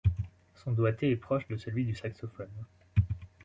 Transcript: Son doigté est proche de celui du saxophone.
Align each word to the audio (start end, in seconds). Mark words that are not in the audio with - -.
Son 0.55 0.71
doigté 0.71 1.11
est 1.11 1.15
proche 1.15 1.47
de 1.47 1.57
celui 1.57 1.85
du 1.85 1.93
saxophone. 1.93 2.49